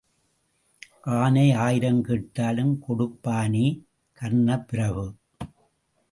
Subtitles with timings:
[1.17, 3.65] ஆனை ஆயிரம் கேட்டாலும் கொடுப்பானே
[4.21, 5.05] கர்ணப்பிரபு.